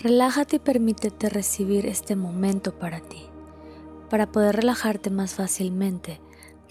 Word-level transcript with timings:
Relájate 0.00 0.56
y 0.56 0.58
permítete 0.60 1.28
recibir 1.28 1.84
este 1.84 2.14
momento 2.14 2.78
para 2.78 3.00
ti. 3.00 3.26
Para 4.08 4.30
poder 4.30 4.54
relajarte 4.54 5.10
más 5.10 5.34
fácilmente, 5.34 6.20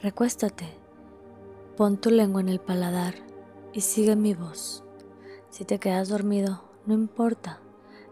recuéstate, 0.02 0.66
pon 1.76 1.98
tu 1.98 2.10
lengua 2.10 2.40
en 2.40 2.48
el 2.48 2.62
paladar 2.62 3.16
y 3.74 3.82
sigue 3.82 4.16
mi 4.16 4.34
voz. 4.34 4.86
Si 5.50 5.66
te 5.66 5.78
quedas 5.78 6.08
dormido, 6.08 6.64
no 6.86 6.94
importa, 6.94 7.60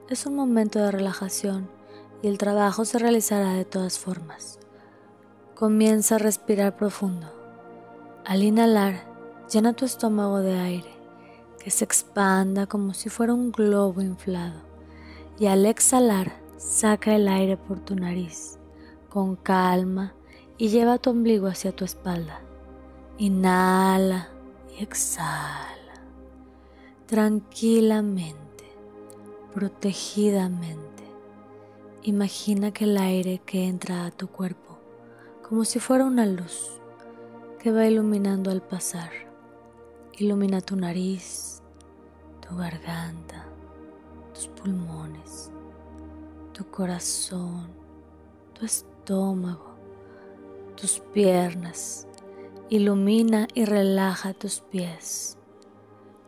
es 0.10 0.26
un 0.26 0.36
momento 0.36 0.80
de 0.80 0.92
relajación 0.92 1.70
y 2.22 2.28
el 2.28 2.38
trabajo 2.38 2.84
se 2.84 3.00
realizará 3.00 3.54
de 3.54 3.64
todas 3.64 3.98
formas. 3.98 4.60
Comienza 5.54 6.16
a 6.16 6.20
respirar 6.20 6.76
profundo. 6.76 7.32
Al 8.26 8.44
inhalar, 8.44 9.06
llena 9.50 9.72
tu 9.72 9.86
estómago 9.86 10.40
de 10.40 10.60
aire, 10.60 10.92
que 11.58 11.72
se 11.72 11.86
expanda 11.86 12.68
como 12.68 12.94
si 12.94 13.08
fuera 13.08 13.34
un 13.34 13.54
globo 13.54 14.02
inflado 14.02 14.65
y 15.38 15.48
al 15.48 15.66
exhalar 15.66 16.34
saca 16.58 17.16
el 17.16 17.28
aire 17.28 17.58
por 17.58 17.80
tu 17.80 17.96
nariz 17.96 18.58
con 19.10 19.36
calma 19.36 20.14
y 20.58 20.70
lleva 20.70 20.98
tu 20.98 21.10
ombligo 21.10 21.48
hacia 21.48 21.76
tu 21.76 21.86
espalda. 21.86 22.42
Inhala 23.18 24.30
y 24.78 24.84
exhala 24.84 25.76
tranquilamente, 27.06 28.66
protegidamente. 29.54 31.04
Imagina 32.04 32.72
que 32.72 32.86
el 32.86 32.98
aire 32.98 33.42
que 33.46 33.68
entra 33.68 34.06
a 34.06 34.12
tu 34.12 34.28
cuerpo 34.28 34.78
como 35.48 35.66
si 35.66 35.80
fuera 35.80 36.06
una 36.06 36.26
luz 36.26 36.80
que 37.60 37.72
va 37.72 37.86
iluminando 37.86 38.52
al 38.52 38.62
pasar. 38.62 39.12
Ilumina 40.18 40.62
tu 40.62 40.76
nariz, 40.76 41.62
tu 42.48 42.56
garganta, 42.56 43.35
tus 44.36 44.48
pulmones, 44.50 45.50
tu 46.52 46.66
corazón, 46.70 47.70
tu 48.54 48.66
estómago, 48.66 49.76
tus 50.76 51.00
piernas. 51.14 52.06
Ilumina 52.68 53.48
y 53.54 53.64
relaja 53.66 54.34
tus 54.34 54.60
pies. 54.60 55.38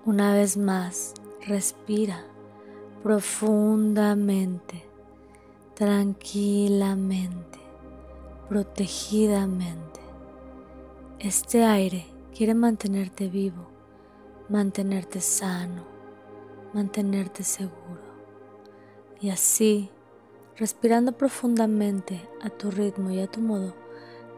Una 0.06 0.34
vez 0.34 0.56
más, 0.56 1.16
respira 1.46 2.24
profundamente, 3.04 4.86
tranquilamente, 5.74 7.60
protegidamente. 8.48 10.00
Este 11.20 11.66
aire 11.66 12.06
quiere 12.34 12.54
mantenerte 12.54 13.28
vivo, 13.28 13.68
mantenerte 14.48 15.20
sano 15.20 15.97
mantenerte 16.78 17.44
seguro. 17.44 18.04
Y 19.20 19.32
así, 19.32 19.90
respirando 20.58 21.12
profundamente 21.12 22.22
a 22.44 22.52
tu 22.52 22.70
ritmo 22.70 23.10
y 23.10 23.20
a 23.20 23.26
tu 23.26 23.42
modo, 23.42 23.74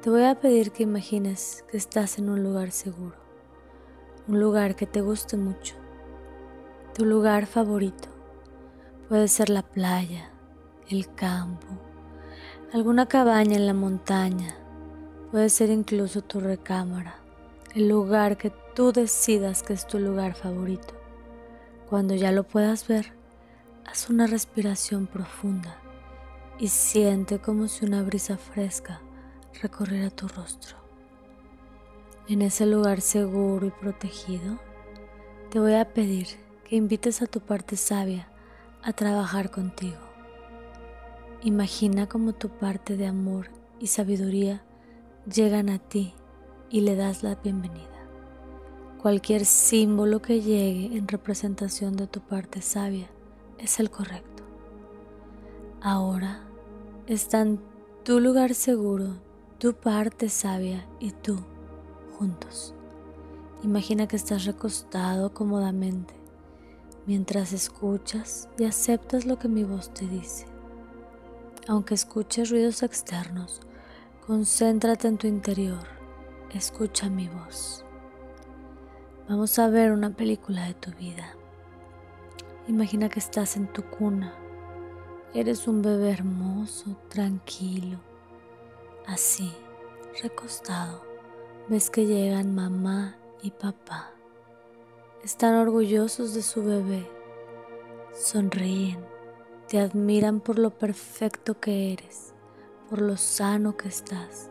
te 0.01 0.09
voy 0.09 0.23
a 0.23 0.39
pedir 0.39 0.71
que 0.71 0.83
imagines 0.83 1.65
que 1.69 1.75
estás 1.75 2.17
en 2.17 2.29
un 2.29 2.41
lugar 2.41 2.71
seguro, 2.71 3.17
un 4.29 4.39
lugar 4.39 4.77
que 4.77 4.85
te 4.85 5.01
guste 5.01 5.35
mucho, 5.35 5.75
tu 6.93 7.03
lugar 7.03 7.45
favorito. 7.45 8.07
Puede 9.09 9.27
ser 9.27 9.49
la 9.49 9.63
playa, 9.63 10.29
el 10.87 11.13
campo, 11.13 11.67
alguna 12.71 13.07
cabaña 13.07 13.57
en 13.57 13.67
la 13.67 13.73
montaña, 13.73 14.55
puede 15.29 15.49
ser 15.49 15.71
incluso 15.71 16.21
tu 16.21 16.39
recámara, 16.39 17.15
el 17.75 17.89
lugar 17.89 18.37
que 18.37 18.53
tú 18.75 18.93
decidas 18.93 19.61
que 19.61 19.73
es 19.73 19.85
tu 19.85 19.99
lugar 19.99 20.35
favorito. 20.35 20.98
Cuando 21.89 22.13
ya 22.13 22.31
lo 22.31 22.43
puedas 22.43 22.87
ver, 22.87 23.13
haz 23.83 24.11
una 24.11 24.27
respiración 24.27 25.07
profunda 25.07 25.75
y 26.59 26.67
siente 26.67 27.39
como 27.39 27.67
si 27.67 27.83
una 27.83 28.03
brisa 28.03 28.37
fresca 28.37 29.01
recorriera 29.59 30.11
tu 30.11 30.27
rostro. 30.27 30.77
En 32.27 32.43
ese 32.43 32.67
lugar 32.67 33.01
seguro 33.01 33.65
y 33.65 33.71
protegido, 33.71 34.59
te 35.49 35.59
voy 35.59 35.73
a 35.73 35.91
pedir 35.91 36.27
que 36.63 36.75
invites 36.75 37.23
a 37.23 37.25
tu 37.25 37.39
parte 37.39 37.75
sabia 37.75 38.27
a 38.83 38.93
trabajar 38.93 39.49
contigo. 39.49 39.97
Imagina 41.41 42.07
como 42.07 42.33
tu 42.33 42.49
parte 42.49 42.97
de 42.97 43.07
amor 43.07 43.49
y 43.79 43.87
sabiduría 43.87 44.61
llegan 45.25 45.69
a 45.69 45.79
ti 45.79 46.13
y 46.69 46.81
le 46.81 46.95
das 46.95 47.23
la 47.23 47.33
bienvenida. 47.33 47.98
Cualquier 49.01 49.45
símbolo 49.45 50.21
que 50.21 50.41
llegue 50.41 50.97
en 50.97 51.07
representación 51.07 51.95
de 51.95 52.05
tu 52.05 52.19
parte 52.19 52.61
sabia 52.61 53.09
es 53.57 53.79
el 53.79 53.89
correcto. 53.89 54.43
Ahora 55.81 56.41
está 57.07 57.39
en 57.39 57.61
tu 58.03 58.19
lugar 58.19 58.53
seguro, 58.53 59.15
tu 59.57 59.73
parte 59.73 60.27
sabia 60.27 60.85
y 60.99 61.11
tú 61.11 61.39
juntos. 62.17 62.73
Imagina 63.63 64.05
que 64.05 64.17
estás 64.17 64.43
recostado 64.43 65.33
cómodamente 65.33 66.13
mientras 67.05 67.53
escuchas 67.53 68.49
y 68.57 68.65
aceptas 68.65 69.25
lo 69.25 69.39
que 69.39 69.47
mi 69.47 69.63
voz 69.63 69.93
te 69.93 70.07
dice. 70.07 70.45
Aunque 71.69 71.93
escuches 71.93 72.49
ruidos 72.49 72.83
externos, 72.83 73.61
concéntrate 74.27 75.07
en 75.07 75.17
tu 75.17 75.27
interior, 75.27 75.87
escucha 76.53 77.09
mi 77.09 77.29
voz. 77.29 77.85
Vamos 79.29 79.59
a 79.59 79.69
ver 79.69 79.91
una 79.91 80.09
película 80.09 80.65
de 80.65 80.73
tu 80.73 80.89
vida. 80.93 81.35
Imagina 82.67 83.09
que 83.09 83.19
estás 83.19 83.57
en 83.57 83.71
tu 83.71 83.83
cuna. 83.83 84.33
Eres 85.35 85.67
un 85.67 85.83
bebé 85.83 86.09
hermoso, 86.09 86.97
tranquilo. 87.09 87.99
Así, 89.05 89.53
recostado, 90.23 91.03
ves 91.67 91.91
que 91.91 92.07
llegan 92.07 92.55
mamá 92.55 93.17
y 93.43 93.51
papá. 93.51 94.09
Están 95.23 95.53
orgullosos 95.53 96.33
de 96.33 96.41
su 96.41 96.63
bebé. 96.63 97.07
Sonríen, 98.15 99.05
te 99.67 99.77
admiran 99.77 100.39
por 100.39 100.57
lo 100.57 100.71
perfecto 100.71 101.59
que 101.59 101.93
eres, 101.93 102.33
por 102.89 102.99
lo 102.99 103.15
sano 103.15 103.77
que 103.77 103.89
estás. 103.89 104.49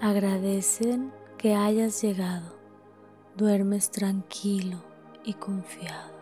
Agradecen 0.00 1.12
que 1.38 1.54
hayas 1.54 2.02
llegado 2.02 2.61
duermes 3.36 3.90
tranquilo 3.90 4.78
y 5.24 5.34
confiado. 5.34 6.12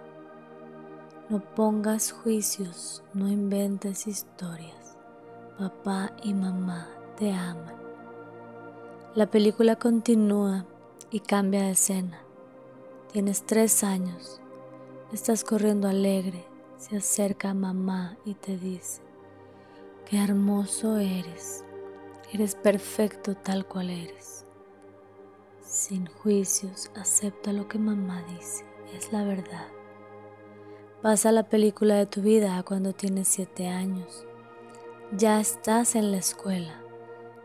No 1.29 1.41
pongas 1.41 2.13
juicios, 2.13 3.03
no 3.15 3.29
inventes 3.29 4.07
historias. 4.07 4.97
Papá 5.59 6.13
y 6.23 6.35
mamá 6.35 6.89
te 7.17 7.33
aman. 7.33 7.75
La 9.15 9.27
película 9.31 9.77
continúa 9.77 10.65
y 11.11 11.21
cambia 11.21 11.63
de 11.63 11.73
escena. 11.73 12.23
Tienes 13.13 13.45
tres 13.45 13.83
años, 13.83 14.41
estás 15.13 15.43
corriendo 15.43 15.89
alegre, 15.89 16.47
se 16.79 16.97
acerca 16.97 17.53
mamá 17.55 18.17
y 18.25 18.35
te 18.35 18.57
dice, 18.57 19.03
qué 20.07 20.23
hermoso 20.23 20.97
eres, 20.97 21.65
eres 22.33 22.55
perfecto 22.55 23.35
tal 23.35 23.67
cual 23.67 23.91
eres. 23.91 24.47
Sin 25.71 26.07
juicios, 26.07 26.91
acepta 26.97 27.53
lo 27.53 27.69
que 27.69 27.79
mamá 27.79 28.25
dice, 28.37 28.65
es 28.93 29.13
la 29.13 29.23
verdad. 29.23 29.69
Pasa 31.01 31.31
la 31.31 31.49
película 31.49 31.95
de 31.95 32.07
tu 32.07 32.23
vida 32.23 32.61
cuando 32.65 32.93
tienes 32.93 33.29
siete 33.29 33.69
años. 33.69 34.27
Ya 35.17 35.39
estás 35.39 35.95
en 35.95 36.11
la 36.11 36.19
escuela. 36.19 36.83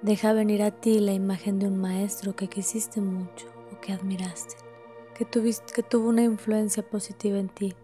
Deja 0.01 0.33
venir 0.33 0.63
a 0.63 0.71
ti 0.71 0.99
la 1.01 1.13
imagen 1.13 1.59
de 1.59 1.67
un 1.67 1.77
maestro 1.77 2.35
que 2.35 2.47
quisiste 2.47 2.99
mucho 2.99 3.45
o 3.71 3.79
que 3.79 3.93
admiraste, 3.93 4.55
que, 5.13 5.23
tuviste, 5.23 5.71
que 5.71 5.83
tuvo 5.83 6.09
una 6.09 6.23
influencia 6.23 6.81
positiva 6.81 7.37
en 7.37 7.49
ti. 7.49 7.75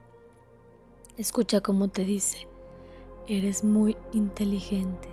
Escucha 1.17 1.61
cómo 1.61 1.89
te 1.89 2.03
dice, 2.03 2.47
eres 3.27 3.63
muy 3.63 3.95
inteligente. 4.11 5.07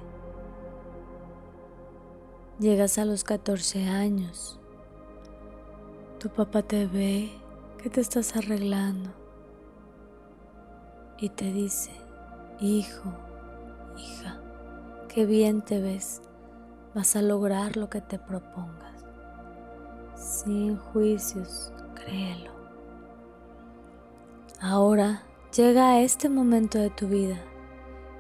Llegas 2.58 2.96
a 2.96 3.04
los 3.04 3.24
14 3.24 3.84
años 3.84 4.58
tu 6.18 6.28
papá 6.28 6.62
te 6.62 6.86
ve 6.86 7.30
que 7.80 7.90
te 7.90 8.00
estás 8.00 8.34
arreglando 8.36 9.10
y 11.18 11.28
te 11.28 11.52
dice, 11.52 11.92
Hijo, 12.60 13.12
hija, 13.96 14.40
qué 15.08 15.26
bien 15.26 15.62
te 15.62 15.80
ves. 15.80 16.22
Vas 16.94 17.14
a 17.14 17.22
lograr 17.22 17.76
lo 17.76 17.88
que 17.88 18.00
te 18.00 18.18
propongas. 18.18 19.04
Sin 20.16 20.76
juicios, 20.76 21.72
créelo. 21.94 22.50
Ahora 24.60 25.22
llega 25.56 25.90
a 25.92 26.00
este 26.00 26.28
momento 26.28 26.78
de 26.78 26.90
tu 26.90 27.06
vida 27.06 27.38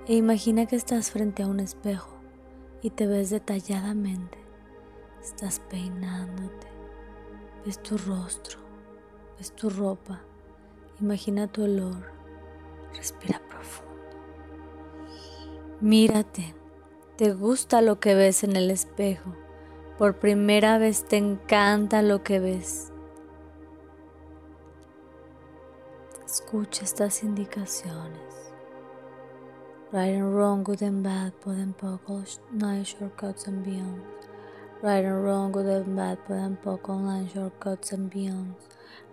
e 0.06 0.14
imagina 0.14 0.66
que 0.66 0.76
estás 0.76 1.10
frente 1.10 1.42
a 1.42 1.48
un 1.48 1.58
espejo 1.58 2.16
y 2.80 2.90
te 2.90 3.08
ves 3.08 3.30
detalladamente. 3.30 4.38
Estás 5.20 5.60
peinándote, 5.68 6.68
ves 7.68 7.82
tu 7.82 7.98
rostro, 7.98 8.58
ves 9.36 9.52
tu 9.52 9.68
ropa, 9.68 10.22
imagina 11.02 11.48
tu 11.48 11.64
olor, 11.64 12.02
respira 12.94 13.42
profundo. 13.46 13.92
Mírate, 15.78 16.54
te 17.18 17.34
gusta 17.34 17.82
lo 17.82 18.00
que 18.00 18.14
ves 18.14 18.42
en 18.42 18.56
el 18.56 18.70
espejo, 18.70 19.34
por 19.98 20.18
primera 20.18 20.78
vez 20.78 21.04
te 21.04 21.18
encanta 21.18 22.00
lo 22.00 22.22
que 22.22 22.40
ves. 22.40 22.90
Escucha 26.24 26.84
estas 26.84 27.22
indicaciones. 27.22 28.54
Right 29.92 30.14
and 30.14 30.34
wrong, 30.34 30.64
good 30.64 30.82
and 30.82 31.02
bad, 31.04 31.34
put 31.42 31.56
and 31.56 31.76
poke, 31.76 32.24
nine 32.50 32.84
shortcuts 32.84 33.46
and 33.46 33.62
beyond. 33.62 34.27
Right 34.80 35.04
and 35.04 35.24
wrong, 35.24 35.50
good 35.50 35.66
and 35.66 35.96
bad, 35.96 36.24
put 36.24 36.36
and 36.36 36.62
poke, 36.62 36.88
nine 36.88 37.28
shortcuts 37.34 37.90
and 37.90 38.08
beyond. 38.08 38.54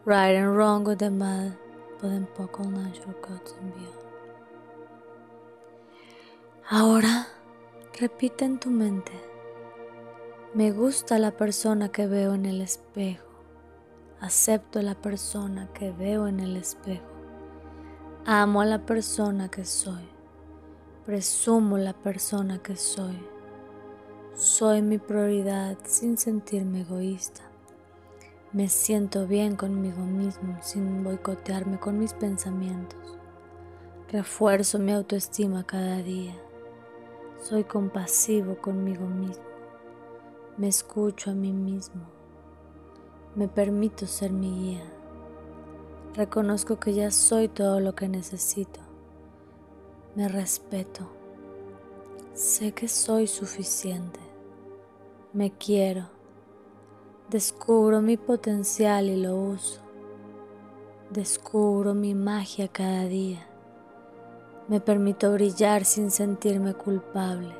Right 0.05 0.35
and 0.35 0.55
wrong, 0.55 0.83
good 0.83 1.01
and 1.01 1.17
bad, 1.17 1.57
put 1.97 2.11
and 2.11 2.27
poke, 2.35 2.59
nine 2.59 2.93
shortcuts 2.93 3.55
and 3.59 3.73
beyond. 3.73 4.05
Ahora, 6.69 7.27
repite 7.99 8.45
en 8.45 8.59
tu 8.59 8.69
mente, 8.69 9.11
me 10.53 10.71
gusta 10.71 11.17
la 11.17 11.31
persona 11.31 11.89
que 11.89 12.05
veo 12.05 12.35
en 12.35 12.45
el 12.45 12.61
espejo. 12.61 13.25
Acepto 14.19 14.83
la 14.83 14.93
persona 14.93 15.67
que 15.73 15.91
veo 15.91 16.27
en 16.27 16.41
el 16.41 16.57
espejo. 16.57 17.05
Amo 18.25 18.61
a 18.61 18.65
la 18.65 18.85
persona 18.85 19.49
que 19.49 19.65
soy. 19.65 20.07
Presumo 21.05 21.79
la 21.79 21.93
persona 21.93 22.59
que 22.59 22.75
soy. 22.75 23.34
Soy 24.35 24.81
mi 24.81 24.97
prioridad 24.97 25.77
sin 25.85 26.17
sentirme 26.17 26.81
egoísta. 26.81 27.41
Me 28.51 28.67
siento 28.67 29.27
bien 29.27 29.55
conmigo 29.55 30.03
mismo 30.03 30.57
sin 30.61 31.05
boicotearme 31.05 31.79
con 31.79 31.97
mis 31.97 32.13
pensamientos. 32.13 32.99
Refuerzo 34.11 34.77
mi 34.77 34.91
autoestima 34.91 35.65
cada 35.65 35.99
día. 35.99 36.35
Soy 37.41 37.63
compasivo 37.63 38.57
conmigo 38.57 39.05
mismo. 39.07 39.45
Me 40.57 40.67
escucho 40.67 41.31
a 41.31 41.33
mí 41.33 41.53
mismo. 41.53 42.01
Me 43.35 43.47
permito 43.47 44.05
ser 44.05 44.33
mi 44.33 44.51
guía. 44.51 44.85
Reconozco 46.13 46.77
que 46.77 46.93
ya 46.93 47.09
soy 47.09 47.47
todo 47.47 47.79
lo 47.79 47.95
que 47.95 48.09
necesito. 48.09 48.81
Me 50.13 50.27
respeto. 50.27 51.07
Sé 52.33 52.73
que 52.73 52.89
soy 52.89 53.27
suficiente. 53.27 54.24
Me 55.35 55.51
quiero. 55.51 56.05
Descubro 57.29 58.01
mi 58.01 58.15
potencial 58.15 59.09
y 59.09 59.17
lo 59.17 59.35
uso. 59.35 59.81
Descubro 61.11 61.93
mi 61.93 62.15
magia 62.15 62.69
cada 62.69 63.03
día. 63.03 63.45
Me 64.69 64.79
permito 64.79 65.33
brillar 65.33 65.83
sin 65.83 66.09
sentirme 66.09 66.73
culpable. 66.73 67.53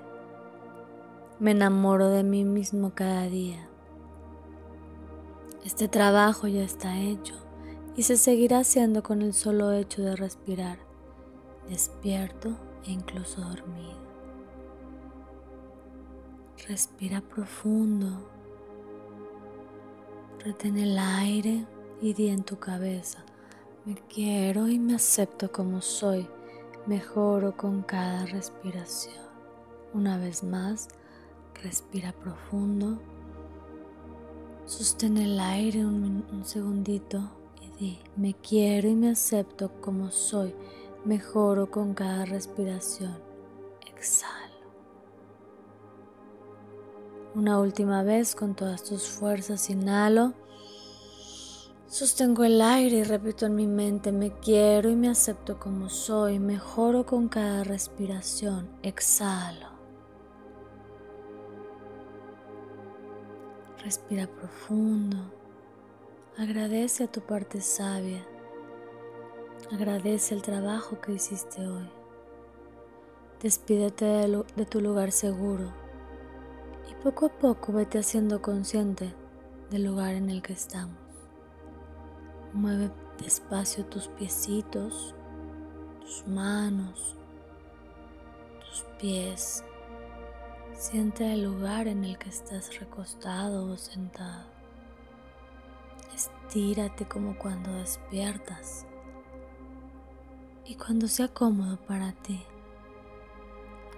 Me 1.41 1.51
enamoro 1.51 2.07
de 2.07 2.23
mí 2.23 2.45
mismo 2.45 2.93
cada 2.95 3.23
día. 3.23 3.67
Este 5.65 5.89
trabajo 5.89 6.47
ya 6.47 6.63
está 6.63 7.01
hecho 7.01 7.35
y 7.97 8.03
se 8.03 8.15
seguirá 8.15 8.59
haciendo 8.59 9.03
con 9.03 9.21
el 9.21 9.33
solo 9.33 9.73
hecho 9.73 10.01
de 10.01 10.15
respirar, 10.15 10.79
despierto 11.67 12.55
e 12.85 12.91
incluso 12.91 13.41
dormido. 13.41 14.04
Respira 16.67 17.21
profundo, 17.21 18.07
retén 20.39 20.77
el 20.77 20.97
aire 20.97 21.65
y 22.01 22.13
di 22.13 22.29
en 22.29 22.43
tu 22.43 22.57
cabeza, 22.57 23.23
me 23.85 23.95
quiero 24.13 24.67
y 24.67 24.79
me 24.79 24.95
acepto 24.95 25.51
como 25.51 25.81
soy, 25.81 26.27
mejoro 26.87 27.55
con 27.55 27.83
cada 27.83 28.25
respiración. 28.25 29.25
Una 29.93 30.17
vez 30.17 30.43
más, 30.43 30.87
respira 31.61 32.13
profundo, 32.13 32.99
sostén 34.65 35.17
el 35.17 35.39
aire 35.39 35.85
un, 35.85 36.25
un 36.31 36.45
segundito 36.45 37.21
me 38.15 38.33
quiero 38.35 38.87
y 38.87 38.95
me 38.95 39.09
acepto 39.09 39.69
como 39.81 40.09
soy, 40.09 40.55
mejoro 41.03 41.69
con 41.69 41.93
cada 41.93 42.25
respiración. 42.25 43.17
Exhalo. 43.95 44.34
Una 47.35 47.59
última 47.59 48.01
vez 48.01 48.33
con 48.33 48.55
todas 48.55 48.85
tus 48.85 49.09
fuerzas, 49.09 49.69
inhalo. 49.69 50.31
Sostengo 51.85 52.45
el 52.45 52.61
aire 52.61 52.99
y 52.99 53.03
repito 53.03 53.45
en 53.45 53.55
mi 53.55 53.67
mente, 53.67 54.13
me 54.13 54.31
quiero 54.39 54.89
y 54.89 54.95
me 54.95 55.09
acepto 55.09 55.59
como 55.59 55.89
soy, 55.89 56.39
mejoro 56.39 57.05
con 57.05 57.27
cada 57.27 57.65
respiración. 57.65 58.69
Exhalo. 58.83 59.67
Respira 63.83 64.27
profundo. 64.27 65.17
Agradece 66.37 67.03
a 67.03 67.11
tu 67.11 67.19
parte 67.19 67.59
sabia. 67.59 68.25
Agradece 69.73 70.35
el 70.35 70.41
trabajo 70.41 71.01
que 71.01 71.11
hiciste 71.11 71.67
hoy. 71.67 71.89
Despídete 73.41 74.05
de, 74.05 74.65
tu 74.65 74.79
lugar 74.79 75.11
seguro 75.11 75.84
poco 77.05 77.27
a 77.27 77.29
poco 77.29 77.71
vete 77.71 77.99
haciendo 77.99 78.41
consciente 78.41 79.13
del 79.69 79.83
lugar 79.83 80.15
en 80.15 80.31
el 80.31 80.41
que 80.41 80.53
estamos. 80.53 80.97
Mueve 82.51 82.89
despacio 83.19 83.85
tus 83.85 84.07
piecitos, 84.07 85.13
tus 86.01 86.25
manos, 86.25 87.15
tus 88.59 88.81
pies. 88.99 89.63
Siente 90.73 91.31
el 91.31 91.43
lugar 91.43 91.87
en 91.87 92.05
el 92.05 92.17
que 92.17 92.29
estás 92.29 92.79
recostado 92.79 93.71
o 93.71 93.77
sentado. 93.77 94.47
Estírate 96.15 97.07
como 97.07 97.37
cuando 97.37 97.71
despiertas. 97.73 98.87
Y 100.65 100.73
cuando 100.73 101.07
sea 101.07 101.27
cómodo 101.27 101.77
para 101.85 102.13
ti, 102.13 102.43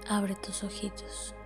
abre 0.10 0.36
tus 0.36 0.65
ojitos. 0.65 1.37